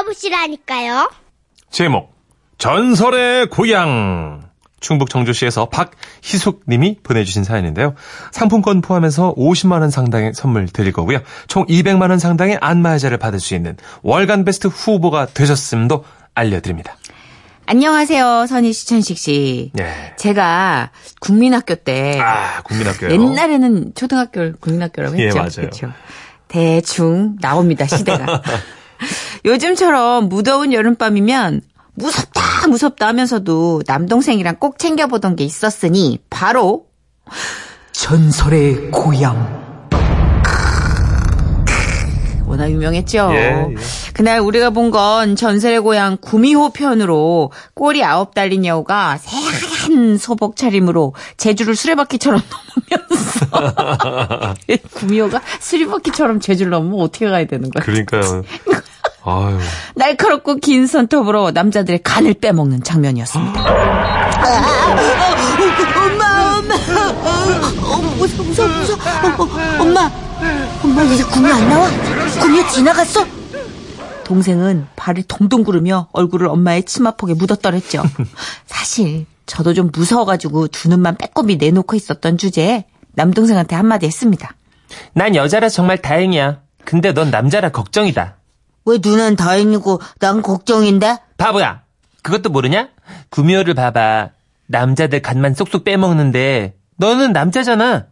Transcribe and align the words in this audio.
들어보시라니까요. 0.00 1.10
제목 1.70 2.12
전설의 2.58 3.48
고향 3.48 4.42
충북 4.80 5.10
정주시에서 5.10 5.68
박희숙 5.68 6.62
님이 6.68 6.96
보내주신 7.02 7.44
사연인데요. 7.44 7.94
상품권 8.32 8.80
포함해서 8.80 9.34
50만 9.34 9.80
원 9.80 9.90
상당의 9.90 10.32
선물 10.34 10.66
드릴 10.68 10.92
거고요. 10.92 11.18
총 11.48 11.66
200만 11.66 12.08
원 12.10 12.18
상당의 12.18 12.58
안마의자를 12.60 13.18
받을 13.18 13.40
수 13.40 13.54
있는 13.54 13.76
월간 14.02 14.44
베스트 14.44 14.68
후보가 14.68 15.26
되셨음도 15.26 16.04
알려드립니다. 16.34 16.96
안녕하세요, 17.66 18.46
선희 18.48 18.72
씨, 18.72 18.86
천식 18.88 19.16
씨. 19.16 19.70
네. 19.74 20.14
제가 20.16 20.90
국민학교 21.20 21.76
때 21.76 22.18
아 22.20 22.62
국민학교요. 22.62 23.10
옛날에는 23.12 23.92
초등학교 23.94 24.52
국민학교라고 24.56 25.16
예, 25.20 25.26
했죠. 25.26 25.38
맞아요. 25.38 25.50
그렇죠. 25.54 25.92
대충 26.48 27.36
나옵니다, 27.40 27.86
시대가. 27.86 28.42
요즘처럼 29.44 30.28
무더운 30.28 30.72
여름밤이면 30.72 31.62
무섭다, 31.94 32.68
무섭다 32.68 33.06
하면서도 33.08 33.82
남동생이랑 33.86 34.56
꼭 34.58 34.78
챙겨보던 34.78 35.36
게 35.36 35.44
있었으니 35.44 36.18
바로 36.30 36.86
전설의 37.92 38.90
고향. 38.90 39.60
워낙 42.46 42.68
유명했죠. 42.68 43.30
예, 43.32 43.36
예. 43.36 43.74
그날 44.12 44.40
우리가 44.40 44.70
본 44.70 44.90
건 44.90 45.36
전설의 45.36 45.80
고향 45.80 46.16
구미호 46.20 46.70
편으로 46.72 47.52
꼬리 47.74 48.02
아홉 48.02 48.34
달린 48.34 48.66
여우가 48.66 49.18
새하얀 49.18 50.18
소복 50.18 50.56
차림으로 50.56 51.14
제주를 51.36 51.76
수레바퀴처럼 51.76 52.40
넘으면서 52.90 54.54
구미호가 54.94 55.40
수레바퀴처럼 55.60 56.40
제주를 56.40 56.70
넘으면 56.70 57.00
어떻게 57.00 57.28
가야 57.28 57.44
되는 57.46 57.70
거야? 57.70 57.84
그러니까요. 57.84 58.42
아유. 59.24 59.58
날카롭고 59.96 60.56
긴 60.56 60.86
손톱으로 60.86 61.50
남자들의 61.50 62.02
간을 62.02 62.34
빼먹는 62.34 62.82
장면이었습니다. 62.82 63.60
엄마, 65.96 66.58
엄마. 66.58 66.74
어, 66.74 67.96
무서워, 68.16 68.44
무서워, 68.46 68.68
무서워. 68.68 68.98
어, 68.98 69.42
어, 69.42 69.82
엄마, 69.82 70.10
엄마 70.82 71.02
이제 71.04 71.24
구미 71.24 71.50
안 71.52 71.68
나와? 71.68 71.88
구미 72.40 72.68
지나갔어? 72.70 73.24
동생은 74.24 74.86
발을 74.96 75.24
동동 75.24 75.64
구르며 75.64 76.08
얼굴을 76.12 76.46
엄마의 76.48 76.84
치마폭에 76.84 77.34
묻었더랬죠. 77.34 78.02
사실 78.66 79.26
저도 79.46 79.74
좀 79.74 79.90
무서워가지고 79.92 80.68
두 80.68 80.88
눈만 80.88 81.16
빼꼼히 81.16 81.56
내놓고 81.56 81.96
있었던 81.96 82.38
주제에 82.38 82.84
남동생한테 83.14 83.74
한마디 83.74 84.06
했습니다. 84.06 84.54
난 85.12 85.34
여자라 85.34 85.68
정말 85.68 85.98
다행이야. 85.98 86.60
근데 86.84 87.12
넌 87.12 87.30
남자라 87.30 87.70
걱정이다. 87.70 88.36
왜 88.84 88.98
누난 89.02 89.36
다행이고 89.36 90.00
난 90.18 90.42
걱정인데? 90.42 91.18
바보야. 91.36 91.82
그것도 92.22 92.50
모르냐? 92.50 92.88
구미호를 93.30 93.74
봐봐. 93.74 94.30
남자들 94.66 95.20
간만 95.22 95.54
쏙쏙 95.54 95.84
빼먹는데 95.84 96.74
너는 96.96 97.32
남자잖아. 97.32 98.06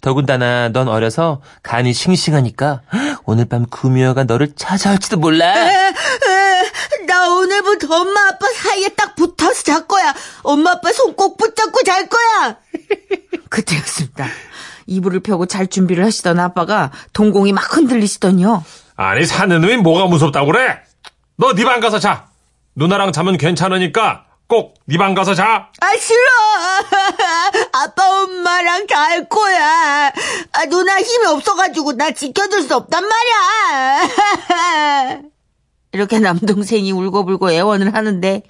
더군다나 0.00 0.68
넌 0.68 0.86
어려서 0.88 1.40
간이 1.62 1.92
싱싱하니까 1.92 2.82
오늘 3.24 3.46
밤 3.46 3.66
구미호가 3.66 4.24
너를 4.24 4.52
찾아올지도 4.54 5.16
몰라. 5.16 5.46
에, 5.52 5.92
나 7.06 7.28
오늘부터 7.34 7.92
엄마 7.94 8.28
아빠 8.28 8.46
사이에 8.54 8.88
딱 8.90 9.16
붙어서 9.16 9.62
잘 9.64 9.86
거야. 9.88 10.14
엄마 10.42 10.72
아빠 10.72 10.92
손 10.92 11.14
꼭 11.16 11.36
붙잡고 11.36 11.82
잘 11.84 12.08
거야. 12.08 12.56
그때였습니다. 13.50 14.26
이불을 14.86 15.20
펴고 15.20 15.46
잘 15.46 15.66
준비를 15.66 16.04
하시던 16.04 16.38
아빠가 16.38 16.90
동공이 17.12 17.52
막 17.52 17.76
흔들리시더니요. 17.76 18.64
아니 18.96 19.24
사는 19.26 19.60
놈이 19.60 19.76
뭐가 19.78 20.06
무섭다고 20.06 20.46
그래? 20.52 20.78
너 21.36 21.52
네 21.54 21.64
방 21.64 21.80
가서 21.80 21.98
자. 21.98 22.26
누나랑 22.76 23.12
자면 23.12 23.36
괜찮으니까 23.36 24.24
꼭 24.48 24.74
네 24.88 24.96
방 24.98 25.14
가서 25.14 25.34
자. 25.34 25.68
아 25.80 25.96
싫어. 25.96 26.20
아빠 27.72 28.22
엄마랑 28.22 28.86
잘 28.86 29.28
거야. 29.28 30.12
아, 30.52 30.64
누나 30.68 31.00
힘이 31.00 31.26
없어가지고 31.26 31.94
나 31.96 32.10
지켜줄 32.12 32.62
수 32.62 32.76
없단 32.76 33.04
말이야. 33.08 34.08
이렇게 35.92 36.18
남동생이 36.18 36.92
울고불고 36.92 37.50
애원을 37.52 37.94
하는데 37.94 38.42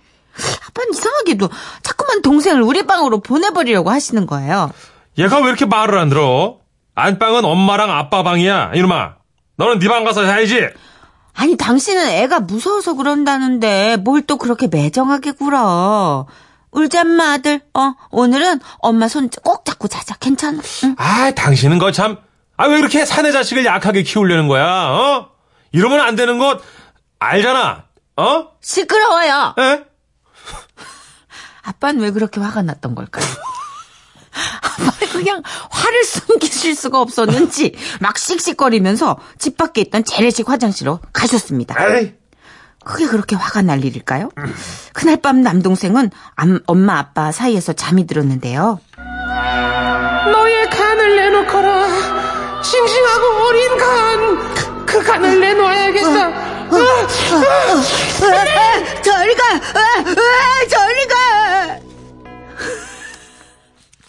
아빠는 0.69 0.93
이상하게도 0.93 1.49
자꾸만 1.83 2.23
동생을 2.23 2.63
우리 2.63 2.85
방으로 2.87 3.21
보내버리려고 3.21 3.91
하시는 3.91 4.27
거예요. 4.27 4.71
얘가 5.19 5.39
왜 5.39 5.45
이렇게 5.49 5.65
말을 5.67 5.99
안 5.99 6.09
들어? 6.09 6.59
안방은 6.97 7.45
엄마랑 7.45 7.91
아빠 7.91 8.23
방이야, 8.23 8.73
이놈아. 8.75 9.15
너는 9.57 9.79
네 9.79 9.89
방 9.89 10.05
가서 10.05 10.25
자야지. 10.27 10.69
아니 11.37 11.57
당신은 11.57 12.07
애가 12.09 12.41
무서워서 12.41 12.95
그런다는데 12.95 13.97
뭘 13.99 14.23
또 14.27 14.37
그렇게 14.37 14.67
매정하게 14.69 15.33
굴어. 15.33 16.27
울잔마 16.71 17.33
아들. 17.33 17.61
어 17.75 17.95
오늘은 18.11 18.61
엄마 18.79 19.09
손 19.09 19.29
꼭 19.43 19.65
잡고 19.65 19.89
자자. 19.89 20.15
괜찮아. 20.17 20.61
응. 20.85 20.95
아, 20.99 21.31
당신은 21.33 21.79
거 21.79 21.93
참. 21.93 22.19
아, 22.57 22.67
왜 22.67 22.77
그렇게 22.79 23.05
사내 23.05 23.33
자식을 23.33 23.65
약하게 23.65 24.03
키우려는 24.05 24.47
거야, 24.47 24.65
어? 24.91 25.31
이러면 25.73 26.01
안 26.01 26.15
되는 26.15 26.39
것 26.39 26.61
알잖아, 27.19 27.85
어? 28.17 28.47
시끄러워요. 28.61 29.55
에? 29.59 29.85
아빠는 31.63 32.01
왜 32.01 32.11
그렇게 32.13 32.41
화가 32.41 32.63
났던 32.63 32.95
걸까요? 32.95 33.25
아빠는 34.63 34.93
그냥 35.15 35.43
화를 35.71 36.05
숨기실 36.05 36.75
수가 36.75 37.01
없었는지 37.01 37.75
막 38.01 38.19
씩씩거리면서 38.19 39.17
집 39.39 39.57
밖에 39.57 39.81
있던 39.83 40.05
재래식 40.05 40.49
화장실로 40.49 40.99
가셨습니다. 41.13 41.77
에이. 41.99 42.15
그게 42.85 43.07
그렇게 43.07 43.35
화가 43.37 43.63
날 43.63 43.83
일일까요? 43.85 44.29
그날 44.93 45.17
밤 45.23 45.41
남동생은 45.43 46.11
암- 46.35 46.61
엄마 46.67 46.99
아빠 46.99 47.33
사이에서 47.33 47.73
잠이 47.73 48.07
들었는데요. 48.07 48.79
너의 50.33 50.69
간을 50.71 51.17
내놓거라. 51.17 52.63
싱싱하고 52.63 53.27
어린 53.47 53.79
간. 53.79 54.85
그 54.87 55.03
간을 55.03 55.41
내놓아야겠다. 55.41 56.55
저리 59.03 59.35
가. 59.35 59.45
아, 59.55 59.81
아, 59.99 60.67
저리 60.69 61.07
가. 61.07 61.79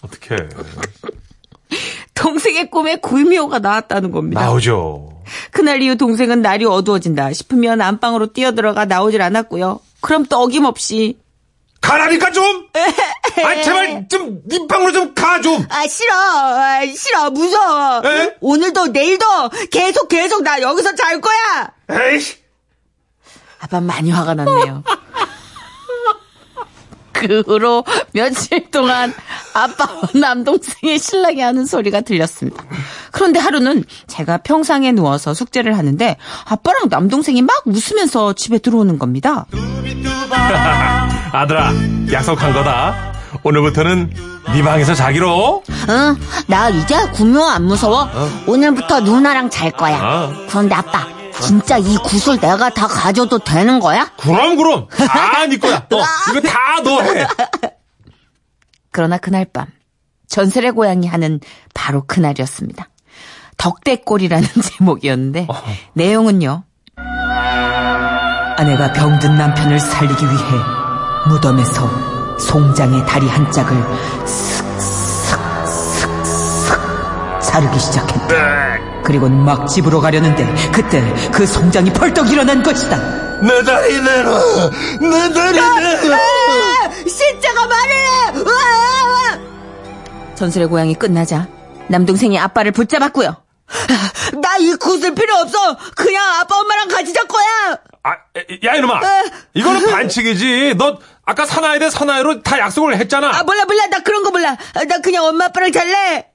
어떡해. 0.02 0.48
동생의 2.16 2.70
꿈에 2.70 2.96
구미호가 2.96 3.60
나왔다는 3.60 4.10
겁니다. 4.10 4.40
나오죠. 4.40 5.22
그날 5.50 5.82
이후 5.82 5.96
동생은 5.96 6.42
날이 6.42 6.64
어두워진다 6.64 7.32
싶으면 7.32 7.80
안방으로 7.80 8.32
뛰어들어가 8.32 8.84
나오질 8.84 9.22
않았고요. 9.22 9.80
그럼 10.00 10.24
또 10.26 10.38
어김없이 10.38 11.18
가라니까 11.80 12.32
좀! 12.32 12.66
아, 12.74 13.62
제발 13.62 14.08
좀, 14.08 14.42
네 14.46 14.58
방으로 14.66 14.92
좀 14.92 15.14
가, 15.14 15.40
좀! 15.40 15.64
아 15.68 15.86
싫어. 15.86 16.14
아, 16.14 16.80
싫어. 16.86 17.30
무서워. 17.30 18.02
에? 18.04 18.34
오늘도 18.40 18.88
내일도 18.88 19.24
계속 19.70 20.08
계속 20.08 20.42
나 20.42 20.60
여기서 20.60 20.94
잘 20.94 21.20
거야. 21.20 21.72
에이! 21.90 22.20
아빠 23.60 23.80
많이 23.80 24.10
화가 24.10 24.34
났네요. 24.34 24.82
그 27.26 27.42
후로 27.46 27.84
며칠 28.12 28.70
동안 28.70 29.12
아빠와 29.54 30.00
남동생의 30.14 30.98
신랑이 30.98 31.40
하는 31.40 31.66
소리가 31.66 32.00
들렸습니다. 32.02 32.64
그런데 33.12 33.38
하루는 33.38 33.84
제가 34.06 34.38
평상에 34.38 34.92
누워서 34.92 35.34
숙제를 35.34 35.76
하는데 35.78 36.16
아빠랑 36.44 36.88
남동생이 36.90 37.42
막 37.42 37.62
웃으면서 37.66 38.32
집에 38.34 38.58
들어오는 38.58 38.98
겁니다. 38.98 39.46
아들아, 41.32 41.72
약속한 42.12 42.52
거다. 42.52 43.14
오늘부터는 43.42 44.12
네 44.52 44.62
방에서 44.62 44.94
자기로. 44.94 45.62
응. 45.88 46.16
나 46.46 46.68
이제 46.68 46.94
구묘 47.12 47.44
안 47.48 47.64
무서워. 47.64 48.08
오늘부터 48.46 49.00
누나랑 49.00 49.50
잘 49.50 49.70
거야. 49.72 49.98
어. 50.02 50.32
그런데 50.48 50.74
아빠, 50.74 51.06
진짜 51.42 51.76
이 51.78 51.96
구슬 51.98 52.38
내가 52.40 52.70
다 52.70 52.86
가져도 52.86 53.38
되는 53.38 53.78
거야? 53.80 54.10
그럼, 54.18 54.56
그럼. 54.56 54.88
다네 54.88 55.56
거야. 55.58 55.76
어, 55.76 56.02
이거 56.30 56.40
다 56.40 56.80
너 56.82 57.00
해. 57.02 57.26
그러나 58.92 59.18
그날 59.18 59.44
밤 59.44 59.66
전설의 60.28 60.72
고양이 60.72 61.06
하는 61.06 61.40
바로 61.74 62.02
그날이었습니다. 62.06 62.88
덕대골이라는 63.58 64.48
제목이었는데 64.62 65.46
내용은요. 65.94 66.64
아내가 68.58 68.92
병든 68.94 69.36
남편을 69.36 69.78
살리기 69.80 70.24
위해 70.24 70.42
무덤에서 71.28 72.38
송장의 72.38 73.06
다리 73.06 73.28
한 73.28 73.50
짝을 73.52 73.76
슥슥슥슥 74.26 74.90
자르기 77.42 77.78
시작했다. 77.78 78.85
그리고는 79.06 79.44
막 79.44 79.68
집으로 79.68 80.00
가려는데 80.00 80.44
그때 80.72 81.00
그 81.32 81.46
송장이 81.46 81.92
벌떡 81.92 82.28
일어난 82.30 82.62
것이다. 82.62 82.96
내 83.40 83.62
다리 83.62 84.00
내놔. 84.00 84.70
내 85.00 85.32
다리 85.32 85.60
내놔. 85.60 86.16
아, 86.16 86.90
진짜가 87.06 87.66
말을 87.66 87.94
해. 87.94 88.32
으아! 88.38 89.38
전설의 90.34 90.68
고양이 90.68 90.94
끝나자 90.94 91.46
남동생이 91.88 92.36
아빠를 92.38 92.72
붙잡았고요. 92.72 93.36
나이 94.42 94.74
구슬 94.74 95.14
필요 95.14 95.36
없어. 95.36 95.76
그냥 95.94 96.24
아빠 96.40 96.56
엄마랑 96.58 96.88
같이 96.88 97.12
잘 97.12 97.26
거야. 97.28 97.78
아, 98.02 98.10
야, 98.64 98.74
이놈아. 98.74 99.00
이거는 99.54 99.90
반칙이지. 99.90 100.74
너 100.76 100.98
아까 101.24 101.46
사나이 101.46 101.78
대 101.78 101.90
사나이로 101.90 102.42
다 102.42 102.58
약속을 102.58 102.96
했잖아. 102.96 103.30
아 103.34 103.42
몰라 103.44 103.64
몰라 103.66 103.86
나 103.86 104.00
그런 104.00 104.22
거 104.24 104.30
몰라. 104.30 104.56
아, 104.74 104.84
나 104.84 104.98
그냥 104.98 105.24
엄마 105.24 105.46
아빠랑 105.46 105.70
잘래. 105.72 106.26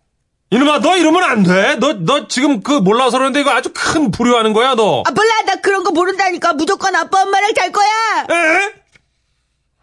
이놈아, 0.54 0.80
너 0.80 0.98
이러면 0.98 1.24
안 1.24 1.44
돼. 1.44 1.78
너, 1.80 1.94
너 1.94 2.28
지금 2.28 2.62
그 2.62 2.74
몰라서 2.74 3.18
그러는데 3.18 3.40
이거 3.40 3.52
아주 3.52 3.72
큰 3.74 4.12
불효하는 4.12 4.52
거야, 4.52 4.76
너. 4.76 5.02
아 5.06 5.12
몰라 5.12 5.42
나 5.46 5.56
그런 5.56 5.84
거 5.84 5.92
모른다니까 5.92 6.54
무조건 6.54 6.94
아빠 6.96 7.22
엄마랑 7.22 7.54
잘 7.54 7.72
거야. 7.72 7.88
에? 8.30 8.74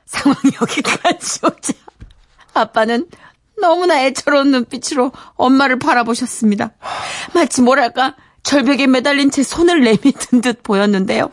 상황이 0.05 0.39
여기까지 0.61 1.41
오자 1.45 1.73
아빠는 2.53 3.09
너무나 3.61 4.03
애처로운 4.05 4.51
눈빛으로 4.51 5.13
엄마를 5.37 5.79
바라보셨습니다. 5.79 6.71
마치 7.33 7.63
뭐랄까 7.63 8.15
절벽에 8.43 8.87
매달린 8.87 9.31
채 9.31 9.43
손을 9.43 9.81
내미든 9.81 10.43
듯 10.43 10.63
보였는데요. 10.63 11.31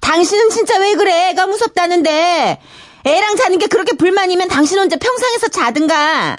당신은 0.00 0.50
진짜 0.50 0.78
왜 0.78 0.94
그래? 0.94 1.30
애가 1.30 1.46
무섭다는데. 1.46 2.60
애랑 3.04 3.36
자는 3.36 3.58
게 3.58 3.66
그렇게 3.68 3.96
불만이면 3.96 4.48
당신 4.48 4.78
혼자 4.78 4.96
평상에서 4.96 5.48
자든가. 5.48 6.36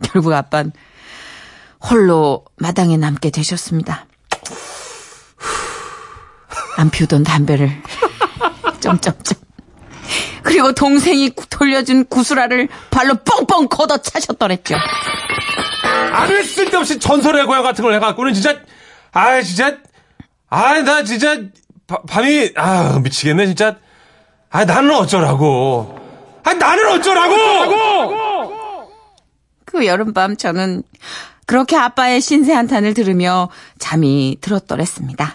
결국 0.12 0.32
아빠는 0.32 0.72
홀로 1.88 2.44
마당에 2.56 2.96
남게 2.96 3.30
되셨습니다. 3.30 4.06
안 6.76 6.90
피우던 6.90 7.24
담배를 7.24 7.70
점점점 8.80 9.38
그리고 10.42 10.72
동생이 10.72 11.30
구- 11.30 11.46
돌려준 11.48 12.06
구슬알을 12.06 12.68
발로 12.90 13.14
뻥뻥 13.16 13.68
걷어 13.68 13.98
차셨더랬죠. 13.98 14.76
아무 16.12 16.42
쓸데없이 16.42 16.98
전설의 16.98 17.44
고향 17.46 17.62
같은 17.62 17.82
걸 17.84 17.94
해갖고는 17.94 18.32
진짜, 18.32 18.56
아 19.12 19.40
진짜, 19.42 19.76
아, 20.48 20.80
나 20.80 21.04
진짜, 21.04 21.36
바- 21.86 22.00
밤이, 22.08 22.52
아, 22.56 22.98
미치겠네, 23.02 23.46
진짜. 23.46 23.76
아, 24.50 24.64
나는 24.64 24.92
어쩌라고. 24.94 25.98
아, 26.44 26.54
나는 26.54 26.88
어쩌라고! 26.92 27.34
그 29.70 29.86
여름밤 29.86 30.36
저는 30.36 30.82
그렇게 31.46 31.76
아빠의 31.76 32.20
신세 32.20 32.52
한탄을 32.52 32.94
들으며 32.94 33.48
잠이 33.78 34.38
들었더랬습니다. 34.40 35.34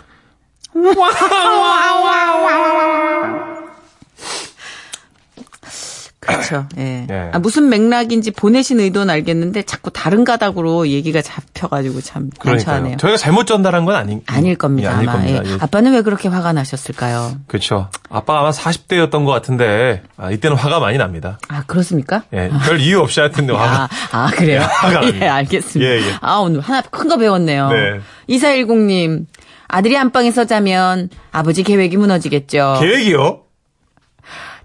그렇죠. 6.25 6.67
예. 6.77 7.07
예. 7.09 7.29
아, 7.33 7.39
무슨 7.39 7.69
맥락인지 7.69 8.31
보내신 8.31 8.79
의도는 8.79 9.09
알겠는데 9.13 9.63
자꾸 9.63 9.91
다른 9.91 10.23
가닥으로 10.23 10.87
얘기가 10.87 11.21
잡혀가지고 11.21 12.01
참. 12.01 12.29
난처하네요. 12.43 12.97
저희가 12.97 13.17
잘못 13.17 13.45
전달한 13.45 13.85
건 13.85 13.95
아니, 13.95 14.21
아닐 14.27 14.55
겁니다. 14.55 14.91
예, 14.91 14.95
아닐 14.95 15.09
아마. 15.09 15.17
겁니다. 15.19 15.41
예. 15.45 15.51
예. 15.53 15.57
아빠는 15.61 15.93
왜 15.93 16.01
그렇게 16.01 16.27
화가 16.29 16.53
나셨을까요? 16.53 17.35
그렇죠. 17.47 17.89
아빠가 18.09 18.39
아마 18.41 18.51
40대였던 18.51 19.25
것 19.25 19.31
같은데, 19.31 20.01
아, 20.17 20.31
이때는 20.31 20.57
화가 20.57 20.79
많이 20.79 20.97
납니다. 20.97 21.37
아 21.47 21.63
그렇습니까? 21.67 22.23
예, 22.33 22.49
별 22.65 22.79
이유 22.81 22.99
없이 22.99 23.19
하여튼 23.19 23.49
화가. 23.55 23.83
아, 23.83 23.89
아, 24.11 24.27
그래요? 24.31 24.61
화가 24.67 25.13
예. 25.19 25.27
알겠습니다. 25.27 25.91
예, 25.91 25.97
예. 25.99 26.13
아, 26.21 26.37
오늘 26.37 26.61
하나 26.61 26.81
큰 26.81 27.05
거 27.09 27.17
배웠네요. 27.17 27.69
네. 27.69 27.99
2410님, 28.29 29.25
아들이 29.67 29.97
안방에서 29.97 30.45
자면 30.45 31.09
아버지 31.31 31.63
계획이 31.63 31.97
무너지겠죠. 31.97 32.77
계획이요? 32.81 33.41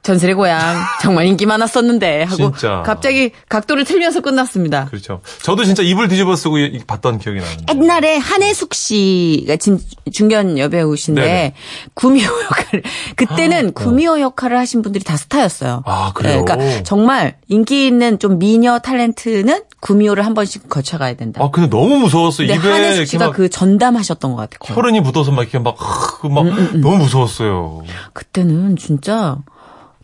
전설의 0.02 0.34
고향, 0.34 0.76
정말 1.02 1.26
인기 1.26 1.44
많았었는데. 1.46 2.22
하고 2.22 2.52
진짜. 2.52 2.82
갑자기 2.86 3.32
각도를 3.48 3.84
틀면서 3.84 4.20
끝났습니다. 4.22 4.86
그렇죠. 4.86 5.20
저도 5.42 5.64
진짜 5.64 5.82
이불 5.82 6.08
뒤집어 6.08 6.36
쓰고 6.36 6.58
이- 6.58 6.78
봤던 6.86 7.18
기억이 7.18 7.38
나는데. 7.40 7.64
옛날에 7.74 8.16
한혜숙 8.16 8.72
씨가 8.74 9.56
진, 9.56 9.78
중견 10.10 10.58
여배우신데 10.58 11.20
네네. 11.20 11.54
구미호 11.94 12.32
역할 12.44 12.82
그때는 13.16 13.72
구미호 13.74 14.20
역할을 14.20 14.56
하신 14.58 14.80
분들이 14.82 15.04
다 15.04 15.16
스타였어요. 15.18 15.82
아, 15.84 16.12
그래요? 16.14 16.44
그러니까 16.44 16.82
정말 16.82 17.36
인기 17.48 17.86
있는 17.86 18.18
좀 18.18 18.38
미녀 18.38 18.78
탤런트는 18.78 19.64
구미호를 19.80 20.24
한 20.24 20.32
번씩 20.34 20.68
거쳐가야 20.68 21.14
된다. 21.14 21.42
아, 21.44 21.50
근데 21.50 21.68
너무 21.68 21.98
무서웠어요. 21.98 22.46
근데 22.48 22.58
입에 22.60 22.72
한혜숙 22.72 23.06
씨가 23.06 23.26
막그 23.26 23.50
전담하셨던 23.50 24.32
것 24.34 24.48
같아요. 24.50 24.74
혈흔이 24.76 25.00
묻어서 25.00 25.30
막 25.30 25.42
이렇게 25.42 25.58
막, 25.58 25.76
그 26.20 26.26
막, 26.26 26.42
음, 26.46 26.80
너무 26.80 26.98
무서웠어요. 26.98 27.82
그때는 28.14 28.76
진짜 28.76 29.36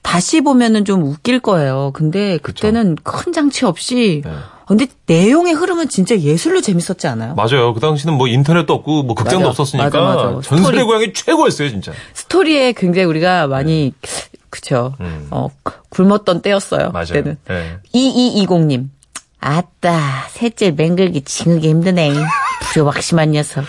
다시 0.06 0.40
보면은 0.40 0.84
좀 0.84 1.02
웃길 1.02 1.40
거예요. 1.40 1.90
근데 1.92 2.38
그때는 2.38 2.94
큰 3.02 3.32
장치 3.32 3.64
없이 3.64 4.22
네. 4.24 4.30
근데 4.64 4.86
내용의 5.06 5.52
흐름은 5.52 5.88
진짜 5.88 6.16
예술로 6.16 6.60
재밌었지 6.60 7.08
않아요? 7.08 7.34
맞아요. 7.34 7.74
그 7.74 7.80
당시는 7.80 8.14
뭐 8.14 8.28
인터넷도 8.28 8.72
없고 8.72 9.02
뭐 9.02 9.16
극장도 9.16 9.40
맞아. 9.40 9.48
없었으니까 9.50 10.00
맞아, 10.00 10.30
맞아. 10.30 10.40
전설의. 10.42 10.84
고향이 10.84 11.12
최고였어요, 11.12 11.70
진짜. 11.70 11.92
스토리에 12.14 12.72
굉장히 12.72 13.06
우리가 13.06 13.48
많이 13.48 13.92
그쵸 14.48 14.94
음. 15.00 15.26
어 15.32 15.48
굶었던 15.88 16.40
때였어요. 16.40 16.92
맞아요. 16.92 17.06
그때는 17.08 17.36
네. 17.48 17.78
2220님 17.92 18.88
아따 19.40 20.28
셋째 20.30 20.70
맹글기 20.70 21.22
징하게 21.22 21.68
힘드네 21.68 22.12
불효박심한 22.62 23.32
녀석. 23.32 23.64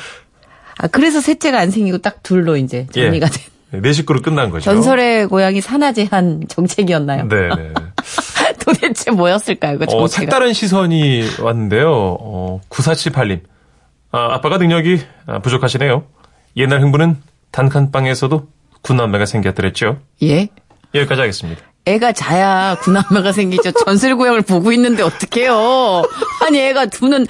아 0.77 0.85
그래서 0.85 1.19
셋째가 1.19 1.57
안 1.59 1.71
생기고 1.71 1.97
딱 1.97 2.21
둘로 2.21 2.57
이제 2.57 2.85
정리가 2.93 3.25
된. 3.27 3.43
네 3.71 3.91
식구로 3.93 4.21
끝난 4.21 4.49
거죠. 4.49 4.63
전설의 4.63 5.27
고향이 5.27 5.61
산하제한 5.61 6.43
정책이었나요? 6.47 7.27
네, 7.27 7.49
네. 7.55 7.73
도대체 8.63 9.11
뭐였을까요? 9.11 9.77
그 9.77 9.83
어, 9.85 9.87
정체가? 9.87 10.07
색다른 10.07 10.53
시선이 10.53 11.27
왔는데요. 11.41 11.89
어, 12.19 12.61
9478님. 12.69 13.41
아, 14.11 14.33
아빠가 14.35 14.57
능력이 14.57 15.01
아, 15.25 15.39
부족하시네요. 15.39 16.05
옛날 16.55 16.81
흥부는 16.81 17.17
단칸방에서도 17.51 18.47
군남매가 18.81 19.25
생겼더랬죠. 19.25 19.99
예? 20.23 20.47
여기까지 20.95 21.21
하겠습니다. 21.21 21.61
애가 21.85 22.11
자야 22.13 22.75
군함매가 22.81 23.31
생기죠. 23.31 23.71
전설의 23.71 24.15
고향을 24.15 24.41
보고 24.41 24.71
있는데 24.73 25.03
어떡해요. 25.03 26.03
아니 26.45 26.59
애가 26.59 26.87
두는 26.87 27.25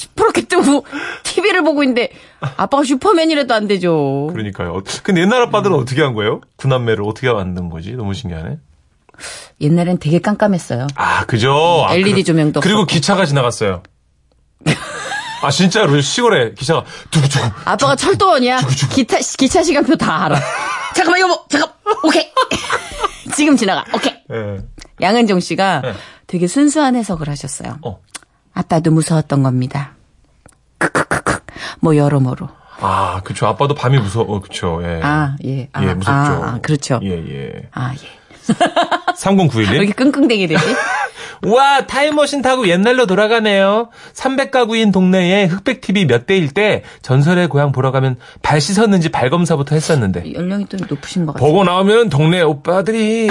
시퍼렇게 0.00 0.42
뜨고 0.42 0.86
TV를 1.24 1.62
보고 1.62 1.82
있는데 1.82 2.10
아빠가 2.56 2.84
슈퍼맨이라도 2.84 3.52
안 3.52 3.66
되죠. 3.68 4.28
그러니까요. 4.32 4.76
어, 4.76 4.82
근데 5.02 5.20
옛날 5.20 5.42
아빠들은 5.42 5.76
어떻게 5.76 6.00
한 6.02 6.14
거예요? 6.14 6.40
군남매를 6.56 7.04
어떻게 7.04 7.30
만든 7.30 7.68
거지? 7.68 7.92
너무 7.92 8.14
신기하네. 8.14 8.58
옛날엔 9.60 9.98
되게 9.98 10.18
깜깜했어요. 10.20 10.86
아, 10.94 11.26
그죠? 11.26 11.84
아, 11.86 11.92
LED 11.94 12.12
그리- 12.12 12.24
조명도 12.24 12.60
그리고 12.60 12.80
없었고. 12.80 12.94
기차가 12.94 13.26
지나갔어요. 13.26 13.82
아, 15.42 15.50
진짜로 15.50 16.00
시골에 16.00 16.52
기차가 16.54 16.84
두구두구. 17.10 17.44
아빠가 17.66 17.96
철도원이야. 17.96 18.60
기타 18.94 19.18
기차 19.38 19.62
시간표 19.62 19.96
다 19.96 20.24
알아. 20.24 20.38
잠깐만 20.96 21.20
여보, 21.20 21.44
잠깐. 21.50 21.70
오케이. 22.04 22.26
지금 23.36 23.56
지나가. 23.56 23.84
오케이. 23.94 24.14
예. 24.32 24.58
양은정 25.02 25.40
씨가 25.40 25.80
네. 25.82 25.92
되게 26.26 26.46
순수한 26.46 26.94
해석을 26.96 27.28
하셨어요. 27.28 27.78
어. 27.82 28.00
아빠도 28.54 28.90
무서웠던 28.90 29.42
겁니다. 29.42 29.92
크크크크. 30.78 31.40
뭐 31.80 31.96
여러모로. 31.96 32.48
아, 32.80 33.20
그쵸. 33.24 33.46
아빠도 33.46 33.74
밤이 33.74 33.98
무서워. 33.98 34.40
그쵸. 34.40 34.80
예. 34.82 35.00
아, 35.02 35.36
예. 35.44 35.68
아, 35.72 35.82
예, 35.84 35.94
무섭죠. 35.94 36.10
아, 36.12 36.48
아, 36.54 36.58
그렇죠. 36.62 36.98
예, 37.02 37.10
예. 37.10 37.68
아, 37.72 37.92
예. 37.94 38.19
왜 38.58 39.12
3091님. 39.14 39.74
이렇게 39.74 39.92
끙끙대게 39.92 40.46
되지? 40.46 40.64
우와, 41.46 41.86
타임머신 41.86 42.42
타고 42.42 42.68
옛날로 42.68 43.06
돌아가네요. 43.06 43.88
300가구인 44.14 44.92
동네에 44.92 45.46
흑백TV 45.46 46.06
몇 46.06 46.26
대일 46.26 46.50
때 46.50 46.82
전설의 47.00 47.48
고향 47.48 47.72
보러 47.72 47.90
가면 47.92 48.16
발 48.42 48.60
씻었는지 48.60 49.08
발 49.08 49.30
검사부터 49.30 49.74
했었는데. 49.74 50.34
연령이 50.34 50.66
좀 50.66 50.80
높으신 50.86 51.24
것 51.24 51.32
같아요. 51.32 51.46
보고 51.46 51.64
나오면 51.64 52.10
동네 52.10 52.42
오빠들이 52.42 53.30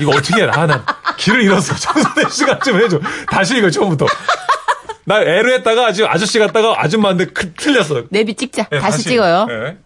이거 0.00 0.10
어떻게 0.12 0.40
해라. 0.42 0.66
나 0.66 0.82
길을 1.18 1.42
잃었어. 1.42 1.74
정선혜 1.74 2.30
씨가 2.30 2.58
좀 2.60 2.80
해줘. 2.80 2.98
다시 3.28 3.58
이거 3.58 3.68
처음부터. 3.70 4.06
나 5.04 5.20
애로 5.20 5.52
했다가 5.54 5.86
아주 5.88 6.06
아저씨 6.06 6.38
같다가 6.38 6.74
아줌마인데 6.82 7.26
크- 7.26 7.52
틀렸어. 7.54 8.04
내비 8.08 8.34
찍자. 8.34 8.68
예, 8.72 8.78
다시, 8.78 9.02
찍어요. 9.02 9.46
예. 9.50 9.76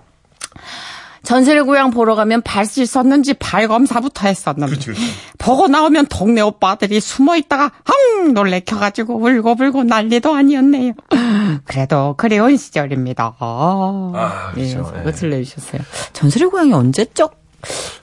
전설의 1.26 1.64
고향 1.64 1.90
보러 1.90 2.14
가면 2.14 2.42
발 2.42 2.64
씻었는지 2.64 3.35
발 3.35 3.68
검사부터 3.68 4.28
했었는데. 4.28 4.71
그렇지, 4.71 4.87
그렇지. 4.87 5.02
보고 5.38 5.68
나오면 5.68 6.06
동네 6.06 6.40
오빠들이 6.40 7.00
숨어 7.00 7.37
있다가 7.37 7.73
헝 7.88 8.33
놀래켜가지고 8.33 9.16
울고불고 9.18 9.85
난리도 9.85 10.35
아니었네요. 10.35 10.92
그래도 11.64 12.14
그리운 12.16 12.56
시절입니다. 12.56 13.37
아, 13.38 14.50
그렇죠. 14.54 14.92
예, 14.95 14.99
예. 14.99 14.99
그것을 15.02 15.30
내주셨어요. 15.30 15.83
전설의 16.12 16.49
고향이 16.49 16.73
언제적 16.73 17.33
그 17.33 17.46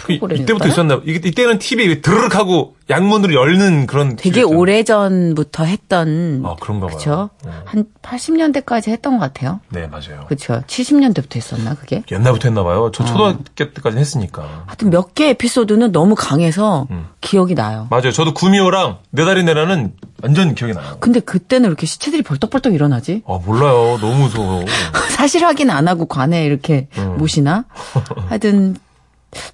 프로그램일까요? 0.03 0.43
이때부터 0.43 0.67
있었나? 0.67 1.01
이, 1.05 1.19
이때는 1.24 1.60
TV 1.60 2.01
드르륵 2.01 2.36
하고 2.36 2.75
양문으로 2.89 3.33
열는 3.33 3.88
그런 3.88 4.15
되게. 4.17 4.41
오래 4.43 4.83
전부터 4.83 5.63
했던. 5.63 6.43
아, 6.45 6.55
그런가 6.60 6.88
봐요. 6.88 6.98
그쵸? 6.98 7.29
음. 7.45 7.51
한 7.65 7.86
80년대까지 8.01 8.89
했던 8.89 9.17
것 9.17 9.19
같아요. 9.19 9.62
네, 9.69 9.88
맞아요. 9.88 10.25
그쵸? 10.27 10.62
70년대부터 10.67 11.36
했었나, 11.38 11.75
그게? 11.75 12.03
옛날부터 12.12 12.50
했나 12.50 12.63
봐요. 12.63 12.86
어. 12.86 12.91
저 12.91 13.05
초등학교 13.05 13.43
때까지 13.53 13.98
했으니까. 13.98 14.63
하여튼 14.65 14.89
몇 14.89 15.13
개 15.13 15.29
에피소드는 15.29 15.91
너무 15.91 16.15
강해서 16.15 16.88
음. 16.91 17.07
기억이 17.22 17.53
나요. 17.55 17.88
맞아요. 17.91 18.12
저도 18.12 18.33
구미호랑 18.33 18.98
네 19.12 19.25
다리 19.25 19.43
내라는 19.43 19.93
완전 20.24 20.55
기억이 20.55 20.74
나요. 20.74 20.98
근데 21.00 21.19
그때는 21.19 21.65
왜 21.65 21.67
이렇게 21.69 21.86
시체들이 21.86 22.24
벌떡벌떡 22.24 22.74
일어나지? 22.74 23.22
아, 23.27 23.39
몰라요. 23.45 23.98
너무 24.01 24.24
무서워. 24.24 24.65
사실 25.12 25.45
확인 25.45 25.69
안 25.69 25.88
하고 25.88 26.05
관에 26.07 26.45
이렇게 26.45 26.88
음. 26.98 27.17
모시나? 27.17 27.65
하여튼 28.27 28.75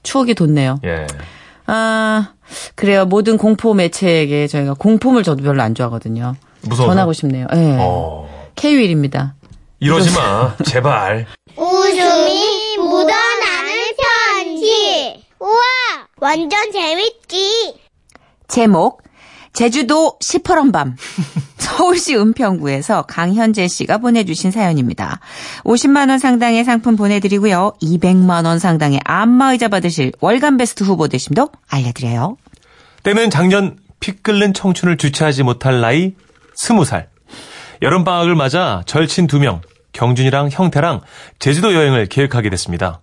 추억이 0.03 0.33
돋네요. 0.33 0.79
예. 0.86 1.05
아, 1.67 2.33
그래요. 2.75 3.05
모든 3.05 3.38
공포 3.38 3.74
매체에게 3.74 4.48
저희가 4.48 4.74
공포물 4.74 5.24
저도 5.24 5.43
별로 5.43 5.62
안 5.62 5.75
좋아하거든요. 5.75 6.36
무서워서? 6.62 6.91
전하고 6.91 7.13
싶네요. 7.13 7.48
예. 7.53 7.77
어. 7.79 8.27
K-윌입니다. 8.55 9.36
이러지 9.79 10.12
마. 10.15 10.55
제발. 10.65 11.25
웃음이 11.55 12.77
묻어나는 12.77 13.74
편지. 14.36 15.24
우와, 15.39 15.62
완전 16.17 16.71
재밌지. 16.71 17.75
제목 18.48 19.03
제주도 19.53 20.17
시퍼런 20.21 20.71
밤 20.71 20.95
서울시 21.77 22.15
은평구에서 22.15 23.03
강현재 23.03 23.67
씨가 23.67 23.99
보내주신 23.99 24.51
사연입니다. 24.51 25.19
50만 25.63 26.09
원 26.09 26.19
상당의 26.19 26.65
상품 26.65 26.95
보내드리고요. 26.95 27.73
200만 27.81 28.45
원 28.45 28.59
상당의 28.59 28.99
안마의자 29.03 29.67
받으실 29.67 30.11
월간 30.19 30.57
베스트 30.57 30.83
후보 30.83 31.07
되심도 31.07 31.49
알려드려요. 31.69 32.38
때는 33.03 33.29
작년 33.29 33.77
피 33.99 34.11
끓는 34.13 34.53
청춘을 34.53 34.97
주체하지 34.97 35.43
못할 35.43 35.79
나이 35.79 36.13
스무 36.55 36.85
살. 36.85 37.09
여름방학을 37.81 38.35
맞아 38.35 38.83
절친 38.85 39.27
두 39.27 39.39
명, 39.39 39.61
경준이랑 39.93 40.49
형태랑 40.51 41.01
제주도 41.39 41.73
여행을 41.73 42.07
계획하게 42.07 42.49
됐습니다. 42.49 42.99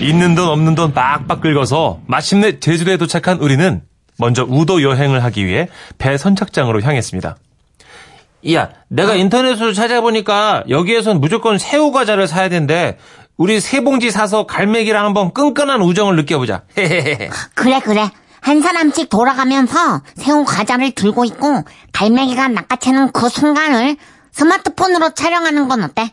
있는 0.00 0.34
돈 0.34 0.48
없는 0.48 0.74
돈 0.74 0.92
빡빡 0.94 1.40
긁어서 1.40 2.00
마침내 2.06 2.60
제주도에 2.60 2.96
도착한 2.96 3.38
우리는 3.38 3.82
먼저 4.18 4.44
우도 4.44 4.82
여행을 4.82 5.22
하기 5.24 5.46
위해 5.46 5.68
배 5.96 6.18
선착장으로 6.18 6.82
향했습니다. 6.82 7.36
야, 8.52 8.70
내가 8.88 9.14
인터넷으로 9.14 9.72
찾아보니까 9.72 10.64
여기에선 10.68 11.20
무조건 11.20 11.58
새우 11.58 11.90
과자를 11.90 12.28
사야 12.28 12.48
된대. 12.48 12.98
우리 13.36 13.60
세 13.60 13.80
봉지 13.80 14.10
사서 14.10 14.46
갈매기랑 14.46 15.04
한번 15.04 15.32
끈끈한 15.32 15.80
우정을 15.80 16.16
느껴보자. 16.16 16.62
그래, 17.54 17.80
그래. 17.80 18.10
한 18.40 18.60
사람씩 18.62 19.08
돌아가면서 19.08 20.02
새우 20.16 20.44
과자를 20.44 20.92
들고 20.92 21.24
있고 21.24 21.64
갈매기가 21.92 22.48
낚아채는 22.48 23.12
그 23.12 23.28
순간을 23.28 23.96
스마트폰으로 24.32 25.14
촬영하는 25.14 25.68
건 25.68 25.82
어때? 25.84 26.12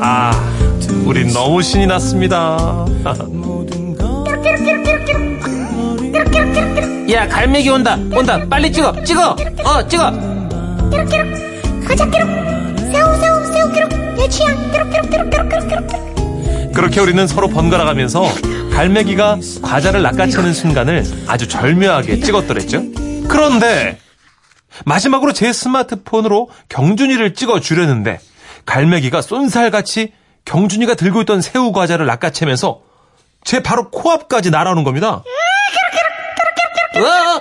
아, 0.00 0.32
우린 1.06 1.32
너무 1.32 1.62
신이 1.62 1.86
났습니다. 1.86 2.84
야, 7.10 7.28
갈매기 7.28 7.68
온다. 7.70 7.98
온다. 8.12 8.40
빨리 8.48 8.70
찍어. 8.72 9.02
찍어. 9.04 9.36
어, 9.64 9.88
찍어. 9.88 10.10
과자 11.86 12.06
끼룩! 12.06 12.28
새우, 12.92 13.14
새우, 13.16 13.44
새우 13.52 13.72
끼룩! 13.72 13.88
내 14.16 14.28
취향! 14.28 14.70
끼룩, 14.72 14.90
끼룩, 14.90 15.10
끼룩, 15.10 15.30
끼룩, 15.30 15.48
끼룩, 15.48 15.88
끼룩. 15.88 16.72
그렇게 16.74 17.00
우리는 17.00 17.26
서로 17.26 17.48
번갈아가면서 17.48 18.22
갈매기가 18.72 19.38
과자를 19.62 20.02
낚아채는 20.02 20.52
순간을 20.52 21.04
아주 21.28 21.46
절묘하게 21.48 22.20
찍었더랬죠. 22.20 22.82
그런데 23.28 23.98
마지막으로 24.84 25.32
제 25.32 25.52
스마트폰으로 25.52 26.48
경준이를 26.68 27.34
찍어 27.34 27.60
주려는데 27.60 28.18
갈매기가 28.66 29.22
쏜살같이 29.22 30.12
경준이가 30.44 30.94
들고 30.94 31.22
있던 31.22 31.40
새우 31.42 31.70
과자를 31.72 32.06
낚아채면서 32.06 32.80
제 33.44 33.62
바로 33.62 33.90
코앞까지 33.90 34.50
날아오는 34.50 34.82
겁니다. 34.84 35.22
어, 36.96 37.00
어, 37.00 37.36
어. 37.36 37.40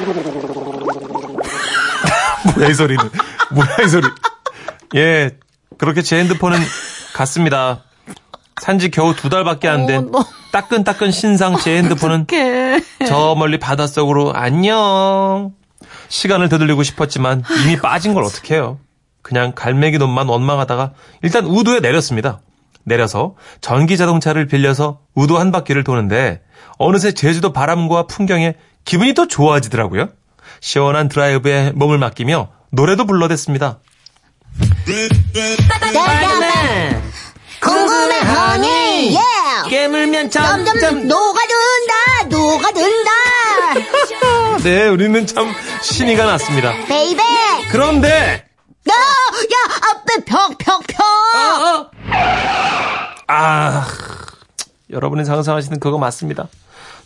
뭐야 2.56 2.68
이 2.68 2.74
소리는? 2.74 3.10
뭐야 3.50 3.68
이 3.84 3.88
소리? 3.88 4.08
예, 4.96 5.30
그렇게 5.78 6.02
제 6.02 6.18
핸드폰은 6.18 6.58
갔습니다. 7.14 7.84
산지 8.60 8.90
겨우 8.90 9.14
두 9.14 9.28
달밖에 9.28 9.68
안된 9.68 10.10
따끈따끈 10.52 11.10
신상 11.12 11.56
제 11.58 11.76
핸드폰은 11.78 12.26
저 13.06 13.34
멀리 13.38 13.58
바닷속으로 13.58 14.32
안녕. 14.34 15.52
시간을 16.08 16.48
되돌리고 16.48 16.82
싶었지만 16.82 17.44
이미 17.64 17.76
빠진 17.76 18.14
걸 18.14 18.24
어떡해요. 18.24 18.78
그냥 19.22 19.52
갈매기 19.54 19.98
놈만 19.98 20.28
원망하다가 20.28 20.92
일단 21.22 21.44
우도에 21.44 21.80
내렸습니다. 21.80 22.40
내려서 22.84 23.34
전기 23.60 23.96
자동차를 23.96 24.46
빌려서 24.46 25.00
우도 25.14 25.38
한 25.38 25.52
바퀴를 25.52 25.84
도는데 25.84 26.42
어느새 26.78 27.12
제주도 27.12 27.52
바람과 27.52 28.06
풍경에 28.06 28.54
기분이 28.84 29.14
더 29.14 29.26
좋아지더라고요. 29.26 30.08
시원한 30.60 31.08
드라이브에 31.08 31.72
몸을 31.74 31.98
맡기며 31.98 32.48
노래도 32.70 33.04
불러댔습니다. 33.06 33.80
궁금해, 37.60 38.18
허니! 38.20 39.14
예! 39.14 39.68
깨물면 39.68 40.30
점점 40.30 40.64
점점 40.64 41.06
녹아든다! 41.06 41.94
녹아든다! 42.30 43.10
네, 44.64 44.88
우리는 44.88 45.26
참 45.26 45.52
신이가 45.82 46.24
났습니다. 46.24 46.72
Baby! 46.86 47.22
그런데 47.70 48.44
야! 48.88 48.92
야! 48.92 49.90
앞에 49.90 50.24
벽, 50.24 50.58
벽, 50.58 50.82
벽! 50.86 51.90
아, 53.28 53.86
여러분이 54.90 55.24
상상하시는 55.24 55.78
그거 55.80 55.98
맞습니다. 55.98 56.48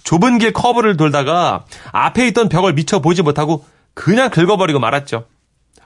좁은 0.04 0.38
길 0.38 0.52
커브를 0.52 0.96
돌다가 0.96 1.64
앞에 1.92 2.28
있던 2.28 2.48
벽을 2.48 2.74
미처 2.74 3.00
보지 3.00 3.22
못하고 3.22 3.64
그냥 3.94 4.30
긁어버리고 4.30 4.78
말았죠. 4.78 5.26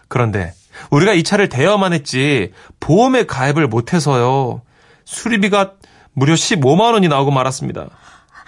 그런데 0.09 0.52
우리가 0.90 1.12
이 1.12 1.23
차를 1.23 1.49
대여만 1.49 1.92
했지 1.92 2.52
보험에 2.80 3.26
가입을 3.26 3.66
못해서요. 3.68 4.62
수리비가 5.04 5.73
무려 6.12 6.35
15만 6.35 6.92
원이 6.92 7.09
나오고 7.09 7.30
말았습니다. 7.30 7.87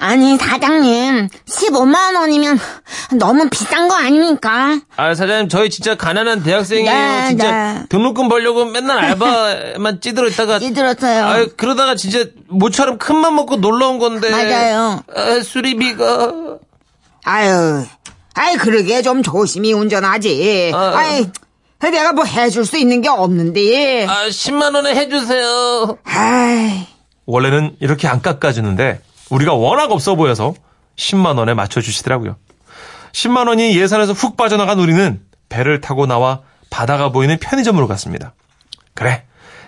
아니, 0.02 0.38
사장님. 0.38 1.28
15만 1.46 2.16
원이면 2.18 2.58
너무 3.18 3.50
비싼 3.50 3.86
거 3.86 3.94
아닙니까? 3.94 4.80
아, 4.96 5.14
사장님, 5.14 5.50
저희 5.50 5.68
진짜 5.68 5.94
가난한 5.94 6.42
대학생이에요. 6.42 6.90
네, 6.90 7.28
진짜 7.28 7.50
네. 7.50 7.82
등록금 7.90 8.30
벌려고 8.30 8.64
맨날 8.64 8.98
알바만 8.98 10.00
찌들어 10.00 10.28
있다가. 10.28 10.58
찌들었어요. 10.60 11.24
아, 11.24 11.46
그러다가 11.54 11.96
진짜 11.96 12.24
모처럼 12.48 12.96
큰맘 12.96 13.36
먹고 13.36 13.56
놀러 13.56 13.90
온 13.90 13.98
건데. 13.98 14.30
맞아요. 14.30 15.02
아, 15.14 15.40
수리비가. 15.44 16.32
아유, 17.24 17.84
아이 18.32 18.56
그러게 18.56 19.02
좀 19.02 19.22
조심히 19.22 19.74
운전하지. 19.74 20.72
아. 20.74 20.92
아이, 20.96 21.26
내가 21.82 22.14
뭐 22.14 22.24
해줄 22.24 22.64
수 22.64 22.78
있는 22.78 23.02
게 23.02 23.10
없는데. 23.10 24.06
아, 24.06 24.28
10만원에 24.28 24.94
해주세요. 24.94 25.98
아이, 26.04 26.86
원래는 27.26 27.76
이렇게 27.80 28.08
안 28.08 28.22
깎아주는데 28.22 29.02
우리가 29.30 29.54
워낙 29.54 29.90
없어 29.90 30.14
보여서 30.14 30.54
10만 30.96 31.38
원에 31.38 31.54
맞춰 31.54 31.80
주시더라고요. 31.80 32.36
10만 33.12 33.48
원이 33.48 33.76
예산에서 33.76 34.12
훅 34.12 34.36
빠져나간 34.36 34.78
우리는 34.78 35.20
배를 35.48 35.80
타고 35.80 36.06
나와 36.06 36.40
바다가 36.70 37.10
보이는 37.10 37.36
편의점으로 37.38 37.88
갔습니다. 37.88 38.34
그래, 38.94 39.24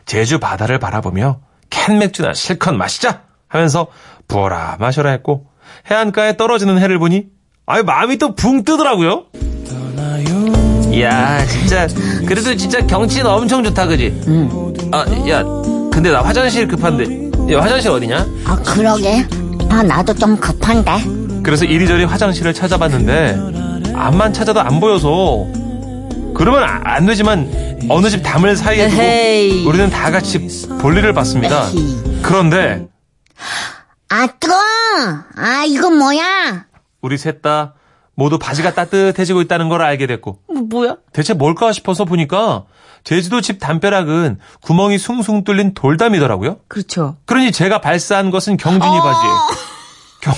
제주 0.07 0.39
바다를 0.39 0.79
바라보며 0.79 1.41
캔 1.71 1.99
맥주나 1.99 2.35
실컷 2.35 2.73
마시자 2.75 3.23
하면서 3.49 3.87
부어라 4.29 4.77
마셔라 4.79 5.11
했고 5.11 5.47
해안가에 5.91 6.37
떨어지는 6.37 6.79
해를 6.79 6.99
보니 6.99 7.27
아유 7.67 7.83
마음이 7.85 8.19
또 8.19 8.35
붕 8.35 8.65
뜨더라고요. 8.65 9.27
이야, 10.93 11.45
진짜. 11.47 11.87
그래도 12.27 12.55
진짜 12.55 12.85
경치는 12.87 13.27
엄청 13.27 13.65
좋다, 13.65 13.87
그지? 13.87 14.21
아, 14.93 14.99
야, 15.31 15.43
근데 15.91 16.11
나 16.11 16.23
화장실 16.23 16.69
급한데. 16.69 17.53
야, 17.55 17.63
화장실 17.63 17.91
어디냐? 17.91 18.27
아, 18.45 18.57
그러게. 18.57 19.27
아, 19.71 19.83
나도 19.83 20.15
좀 20.15 20.37
급한데. 20.37 20.93
그래서 21.43 21.65
이리저리 21.65 22.05
화장실을 22.05 22.55
찾아봤는데 22.55 23.93
암만 23.95 24.33
찾아도 24.33 24.61
안 24.61 24.81
보여서 24.81 25.47
그러면 26.35 26.63
아- 26.65 26.81
안 26.85 27.07
되지만 27.07 27.51
어느 27.89 28.09
집 28.11 28.23
담을 28.23 28.57
사이에 28.57 28.85
에헤이. 28.85 29.51
두고 29.59 29.71
우리는 29.71 29.91
다 29.91 30.11
같이 30.11 30.39
볼일을 30.81 31.13
봤습니다. 31.15 31.67
그런데 32.23 32.87
아, 34.09 34.27
뜨거! 34.39 34.55
아, 35.37 35.65
이건 35.67 35.99
뭐야? 35.99 36.67
우리 37.01 37.19
셋 37.19 37.43
다 37.43 37.75
모두 38.15 38.39
바지가 38.39 38.75
따뜻해지고 38.75 39.41
있다는 39.43 39.69
걸 39.69 39.83
알게 39.83 40.07
됐고 40.07 40.39
뭐야? 40.71 40.97
대체 41.13 41.33
뭘까 41.35 41.73
싶어서 41.73 42.05
보니까 42.05 42.65
제주도 43.05 43.41
집 43.41 43.59
담벼락은 43.59 44.39
구멍이 44.63 44.99
숭숭 44.99 45.45
뚫린 45.45 45.75
돌담이더라고요. 45.75 46.59
그렇죠. 46.69 47.17
그러니 47.27 47.51
제가 47.53 47.81
발사한 47.81 48.31
것은 48.31 48.57
경준이 48.57 49.01
바지에. 49.01 49.31
경, 50.23 50.35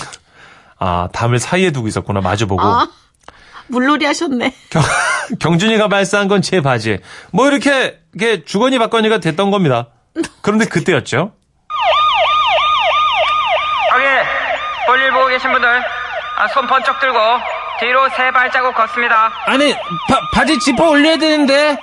아, 0.79 1.09
담을 1.13 1.39
사이에 1.39 1.71
두고 1.73 1.89
있었구나. 1.89 2.21
마주보고. 2.21 2.63
아, 2.63 2.89
물놀이 3.69 4.05
하셨네. 4.07 4.55
경, 4.71 4.83
경준이가 5.41 5.89
발사한 5.89 6.29
건 6.29 6.41
제 6.43 6.61
바지에. 6.63 7.01
뭐 7.33 7.49
이렇게, 7.49 7.99
이게 8.15 8.45
주거니 8.45 8.79
받거니가 8.79 9.19
됐던 9.19 9.51
겁니다. 9.51 9.89
그런데 10.43 10.65
그때였죠. 10.67 11.33
거기 13.91 14.05
볼일 14.87 15.13
보고 15.13 15.27
계신 15.29 15.51
분들 15.53 15.69
아, 16.37 16.49
손 16.49 16.67
번쩍 16.67 16.99
들고 17.01 17.19
뒤로 17.81 18.09
세 18.17 18.31
발자국 18.31 18.75
걷습니다. 18.75 19.33
아니, 19.47 19.73
바, 20.09 20.21
바지 20.33 20.59
지퍼 20.59 20.89
올려야 20.89 21.17
되는데. 21.19 21.79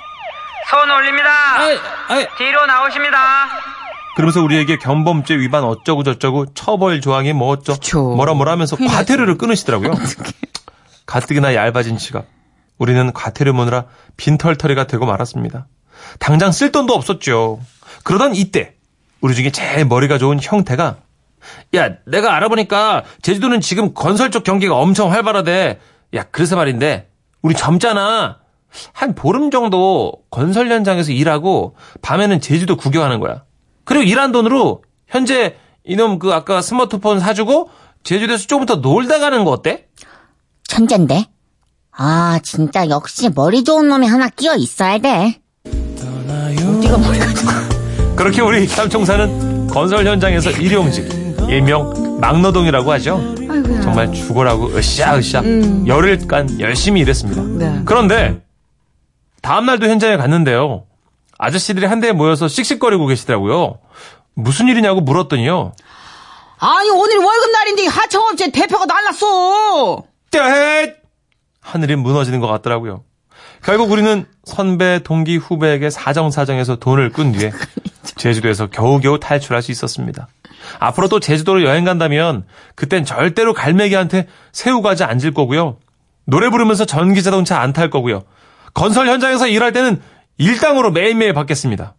손 0.70 0.90
올립니다. 0.90 1.30
아이, 1.58 1.78
아이, 2.08 2.26
뒤로 2.38 2.66
나오십니다. 2.66 3.48
그러면서 4.16 4.42
우리에게 4.42 4.76
견범죄 4.76 5.38
위반 5.38 5.64
어쩌고 5.64 6.02
저쩌고 6.02 6.54
처벌 6.54 7.00
조항이 7.00 7.32
뭐 7.32 7.48
어쩌 7.48 7.74
그쵸. 7.74 8.02
뭐라 8.14 8.34
뭐라 8.34 8.52
하면서 8.52 8.76
과태료를 8.76 9.38
끊으시더라고요. 9.38 9.94
가뜩이나 11.06 11.54
얇아진 11.54 11.96
지갑. 11.96 12.26
우리는 12.78 13.12
과태료 13.12 13.52
모느라 13.52 13.84
빈털터리가 14.16 14.86
되고 14.86 15.06
말았습니다. 15.06 15.66
당장 16.18 16.52
쓸 16.52 16.72
돈도 16.72 16.94
없었죠. 16.94 17.60
그러던 18.04 18.34
이때 18.34 18.74
우리 19.20 19.34
중에 19.34 19.50
제일 19.50 19.84
머리가 19.86 20.18
좋은 20.18 20.38
형태가 20.42 20.96
야, 21.76 21.90
내가 22.06 22.34
알아보니까 22.36 23.04
제주도는 23.22 23.60
지금 23.60 23.94
건설 23.94 24.30
쪽 24.30 24.44
경기가 24.44 24.76
엄청 24.76 25.10
활발하대. 25.10 25.80
야, 26.14 26.24
그래서 26.30 26.54
말인데, 26.54 27.10
우리 27.40 27.54
젊잖아. 27.54 28.38
한 28.92 29.14
보름 29.14 29.50
정도 29.50 30.12
건설 30.30 30.70
현장에서 30.70 31.12
일하고 31.12 31.76
밤에는 32.00 32.40
제주도 32.40 32.76
구경하는 32.76 33.20
거야. 33.20 33.44
그리고 33.84 34.04
일한 34.04 34.32
돈으로 34.32 34.82
현재 35.06 35.56
이놈 35.84 36.18
그 36.18 36.32
아까 36.32 36.62
스마트폰 36.62 37.20
사주고 37.20 37.70
제주도에서 38.04 38.46
조금 38.46 38.66
더 38.66 38.76
놀다 38.76 39.18
가는 39.18 39.44
거 39.44 39.50
어때? 39.50 39.86
천재인데? 40.64 41.26
아, 41.92 42.38
진짜 42.42 42.88
역시 42.88 43.28
머리 43.34 43.64
좋은 43.64 43.88
놈이 43.88 44.06
하나 44.06 44.28
끼어 44.28 44.54
있어야 44.56 44.98
돼. 44.98 45.38
어디가 46.82 46.98
머리가 46.98 47.26
그렇게 48.16 48.40
우리 48.40 48.66
삼총사는 48.66 49.66
건설 49.68 50.06
현장에서 50.06 50.50
일용직 50.50 51.08
일명 51.48 52.18
막노동이라고 52.20 52.92
하죠. 52.92 53.34
정말 53.82 54.12
죽어라고 54.12 54.76
으쌰으쌰 54.76 55.42
열흘 55.86 56.26
간 56.26 56.48
열심히 56.60 57.00
일했습니다. 57.02 57.42
네. 57.58 57.82
그런데 57.84 58.40
다음날도 59.42 59.86
현장에 59.86 60.16
갔는데요. 60.16 60.84
아저씨들이 61.38 61.86
한데에 61.86 62.12
모여서 62.12 62.48
씩씩거리고 62.48 63.06
계시더라고요. 63.06 63.78
무슨 64.34 64.68
일이냐고 64.68 65.00
물었더니요. 65.00 65.72
아니 66.58 66.90
오늘 66.90 67.16
월급날인데 67.18 67.86
하청업체 67.86 68.52
대표가 68.52 68.86
날랐어. 68.86 70.02
떼 70.30 70.96
하늘이 71.60 71.96
무너지는 71.96 72.40
것 72.40 72.46
같더라고요. 72.46 73.02
결국 73.64 73.90
우리는 73.90 74.26
선배, 74.44 75.00
동기, 75.02 75.36
후배에게 75.36 75.90
사정사정해서 75.90 76.76
돈을 76.76 77.10
끈 77.10 77.32
뒤에 77.32 77.52
제주도에서 78.16 78.68
겨우겨우 78.68 79.18
탈출할 79.20 79.62
수 79.62 79.70
있었습니다. 79.72 80.28
앞으로 80.78 81.08
또 81.08 81.18
제주도로 81.20 81.64
여행 81.64 81.84
간다면 81.84 82.44
그땐 82.76 83.04
절대로 83.04 83.52
갈매기한테 83.52 84.28
새우 84.52 84.82
과자 84.82 85.08
안 85.08 85.18
질 85.18 85.34
거고요. 85.34 85.78
노래 86.24 86.48
부르면서 86.50 86.84
전기 86.84 87.22
자동차 87.22 87.60
안 87.60 87.72
탈 87.72 87.90
거고요. 87.90 88.22
건설 88.74 89.08
현장에서 89.08 89.46
일할 89.46 89.72
때는 89.72 90.00
일당으로 90.38 90.90
매일매일 90.90 91.32
받겠습니다. 91.34 91.94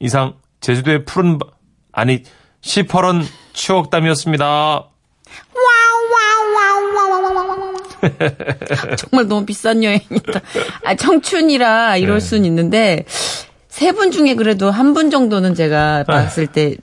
이상 0.00 0.34
제주도의 0.60 1.04
푸른 1.04 1.38
바- 1.38 1.46
아니 1.92 2.22
시퍼런 2.60 3.24
추억담이었습니다. 3.52 4.88
정말 8.98 9.28
너무 9.28 9.46
비싼 9.46 9.82
여행이다. 9.82 10.40
아, 10.84 10.94
청춘이라 10.94 11.96
이럴 11.96 12.18
네. 12.18 12.20
순 12.20 12.44
있는데, 12.44 13.04
세 13.68 13.92
분 13.92 14.10
중에 14.10 14.34
그래도 14.34 14.70
한 14.70 14.92
분 14.94 15.10
정도는 15.10 15.54
제가 15.54 16.04
봤을 16.04 16.46
때 16.46 16.76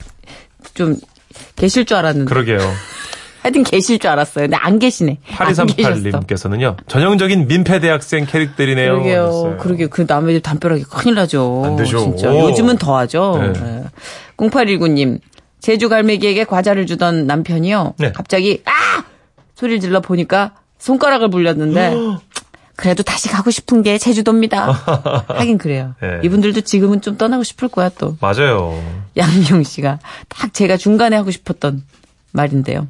좀 0.74 0.96
계실 1.56 1.86
줄 1.86 1.98
알았는데. 1.98 2.30
그러게요. 2.30 2.60
하여튼 3.42 3.64
계실 3.64 3.98
줄 4.00 4.10
알았어요. 4.10 4.46
근데 4.46 4.58
안 4.58 4.78
계시네. 4.80 5.18
안 5.38 5.48
계셨어. 5.48 5.66
8238님께서는요. 5.66 6.78
전형적인 6.88 7.48
민폐 7.48 7.80
대학생 7.80 8.26
캐릭터이네요. 8.26 8.94
그러게요. 8.94 9.22
하셨어요. 9.24 9.58
그러게요. 9.58 9.90
그 9.90 10.06
남의 10.08 10.36
집 10.36 10.44
담벼락이 10.44 10.84
큰일 10.84 11.16
나죠. 11.16 11.64
안 11.66 11.76
되죠. 11.76 12.00
진짜. 12.00 12.32
오. 12.32 12.50
요즘은 12.50 12.78
더 12.78 12.98
하죠. 13.00 13.40
네. 13.54 13.84
0819님. 14.38 15.20
제주 15.60 15.90
갈매기에게 15.90 16.46
과자를 16.46 16.86
주던 16.86 17.28
남편이요. 17.28 17.96
네. 17.98 18.12
갑자기 18.12 18.62
아! 18.66 19.04
소리를 19.56 19.80
질러 19.80 20.02
보니까 20.02 20.54
손가락을 20.80 21.30
불렸는데 21.30 21.96
그래도 22.76 23.04
다시 23.04 23.30
가고 23.30 23.52
싶은 23.52 23.84
게 23.84 24.00
제주도입니다. 24.00 24.72
하긴 25.28 25.60
그래요. 25.60 25.94
네. 26.02 26.20
이분들도 26.24 26.62
지금은 26.62 27.02
좀 27.02 27.16
떠나고 27.18 27.44
싶을 27.44 27.68
거야 27.68 27.90
또. 27.90 28.18
맞아요. 28.22 28.82
양미영 29.18 29.64
씨가 29.64 30.00
딱 30.30 30.54
제가 30.54 30.78
중간에 30.78 31.16
하고 31.16 31.30
싶었던 31.30 31.84
말인데요. 32.32 32.88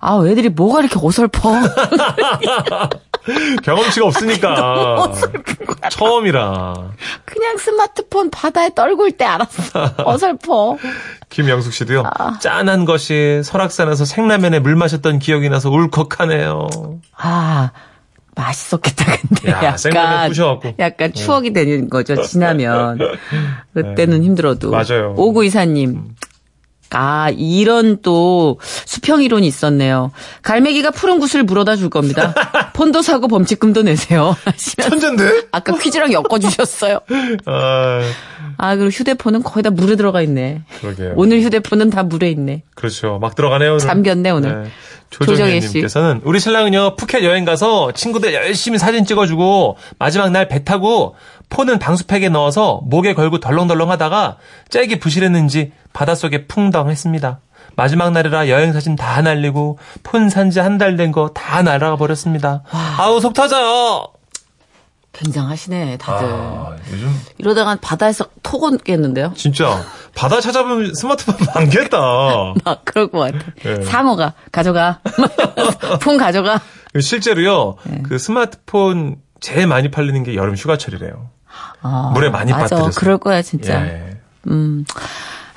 아, 0.00 0.22
애들이 0.26 0.48
뭐가 0.48 0.80
이렇게 0.80 0.96
어설퍼. 1.02 1.52
경험치가 3.62 4.06
없으니까. 4.06 5.12
처음이라. 5.90 6.74
그냥 7.24 7.56
스마트폰 7.58 8.30
바다에 8.30 8.70
떨굴 8.74 9.12
때 9.12 9.24
알았어. 9.24 9.90
어설퍼. 10.04 10.78
김영숙 11.28 11.72
씨도요. 11.72 12.04
아. 12.18 12.38
짠한 12.38 12.84
것이 12.84 13.42
설악산에서 13.44 14.04
생라면에 14.04 14.60
물 14.60 14.76
마셨던 14.76 15.18
기억이 15.18 15.48
나서 15.48 15.70
울컥하네요. 15.70 16.68
아, 17.16 17.70
맛있었겠다, 18.34 19.16
근데. 19.16 19.50
야, 19.50 19.62
약간. 19.64 20.32
약간 20.78 21.12
추억이 21.12 21.52
되는 21.52 21.90
거죠, 21.90 22.22
지나면. 22.22 22.98
그때는 23.74 24.22
힘들어도. 24.22 24.70
네. 24.70 24.76
맞아요. 24.76 25.10
음. 25.10 25.18
오구 25.18 25.44
이사님. 25.44 26.14
아, 26.90 27.30
이런 27.36 28.00
또 28.02 28.58
수평 28.62 29.22
이론이 29.22 29.46
있었네요. 29.46 30.10
갈매기가 30.42 30.90
푸른 30.92 31.18
구슬 31.20 31.42
물어다 31.42 31.76
줄 31.76 31.90
겁니다. 31.90 32.34
폰도 32.74 33.02
사고 33.02 33.28
범칙금도 33.28 33.82
내세요. 33.82 34.36
천재인데? 34.80 35.48
아까 35.52 35.76
퀴즈랑 35.76 36.12
엮어주셨어요. 36.12 37.00
아, 37.46 38.00
아, 38.56 38.76
그리고 38.76 38.90
휴대폰은 38.90 39.42
거의 39.42 39.62
다 39.62 39.70
물에 39.70 39.96
들어가 39.96 40.22
있네. 40.22 40.62
그러게요. 40.80 41.12
오늘 41.16 41.42
휴대폰은 41.42 41.90
다 41.90 42.02
물에 42.02 42.30
있네. 42.30 42.62
그렇죠. 42.74 43.18
막 43.20 43.34
들어가네요. 43.34 43.72
오늘. 43.72 43.80
잠겼네, 43.80 44.30
오늘. 44.30 44.70
조정혜 45.10 45.60
씨. 45.60 45.66
조정혜 45.66 45.72
님께서는 45.72 46.20
우리 46.24 46.38
신랑은요 46.38 46.96
푸켓 46.96 47.24
여행 47.24 47.46
가서 47.46 47.92
친구들 47.92 48.34
열심히 48.34 48.76
사진 48.78 49.06
찍어주고 49.06 49.78
마지막 49.98 50.30
날 50.30 50.48
배 50.48 50.64
타고 50.64 51.16
폰은 51.48 51.78
방수팩에 51.78 52.28
넣어서 52.28 52.82
목에 52.84 53.14
걸고 53.14 53.40
덜렁덜렁 53.40 53.90
하다가 53.90 54.36
짤기 54.68 54.98
부실했는지 54.98 55.72
바닷속에 56.02 56.46
풍덩했습니다. 56.46 57.40
마지막 57.74 58.12
날이라 58.12 58.48
여행 58.48 58.72
사진 58.72 58.94
다 58.94 59.20
날리고 59.20 59.80
폰 60.04 60.28
산지 60.30 60.60
한 60.60 60.78
달 60.78 60.96
된 60.96 61.10
거 61.10 61.30
다 61.34 61.60
날아가 61.62 61.96
버렸습니다. 61.96 62.62
아우 62.96 63.18
속 63.20 63.34
터져요. 63.34 64.06
굉장하시네, 65.12 65.96
다들. 65.96 66.28
아, 66.30 66.76
요즘 66.92 67.10
이러다가 67.38 67.76
바다에서 67.80 68.26
톡 68.44 68.62
오겠는데요? 68.62 69.32
진짜 69.34 69.82
바다 70.14 70.40
찾아보면 70.40 70.94
스마트폰 70.94 71.34
많겠다. 71.52 71.98
막 72.64 72.84
그럴 72.84 73.08
것 73.10 73.18
같아. 73.18 73.38
네. 73.64 73.82
상어가 73.82 74.34
가져가. 74.52 75.00
폰 76.00 76.16
가져가. 76.16 76.60
실제로요 77.00 77.74
네. 77.86 78.02
그 78.04 78.18
스마트폰 78.20 79.16
제일 79.40 79.66
많이 79.66 79.90
팔리는 79.90 80.22
게 80.22 80.36
여름 80.36 80.54
휴가철이래요. 80.54 81.30
아, 81.82 82.12
물에 82.14 82.30
많이 82.30 82.52
맞아. 82.52 82.76
빠뜨려서. 82.76 83.00
그럴 83.00 83.18
거야, 83.18 83.42
진짜. 83.42 83.84
예. 83.84 84.20
음. 84.46 84.84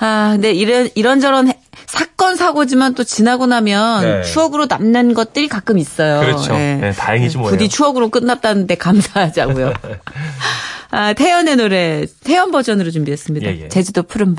아, 0.02 0.32
근데 0.34 0.52
이런, 0.52 0.90
이런저런 0.96 1.48
해- 1.48 1.60
사건, 1.86 2.36
사고지만 2.36 2.96
또 2.96 3.04
지나고 3.04 3.46
나면 3.46 4.02
네. 4.04 4.24
추억으로 4.24 4.66
남는 4.68 5.14
것들이 5.14 5.48
가끔 5.48 5.78
있어요. 5.78 6.20
그렇죠. 6.22 6.54
네, 6.54 6.92
다행이지 6.98 7.38
뭐예요. 7.38 7.52
부디 7.52 7.70
추억으로 7.70 8.10
끝났다는데 8.10 8.76
감사하자고요. 8.76 9.74
아, 10.94 11.14
태연의 11.14 11.56
노래, 11.56 12.06
태연 12.24 12.52
버전으로 12.52 12.92
준비했습니다. 12.92 13.48
예, 13.48 13.62
예. 13.64 13.68
제주도 13.70 14.04
푸른밤. 14.04 14.36